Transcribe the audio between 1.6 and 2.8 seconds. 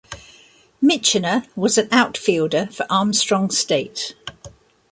an outfielder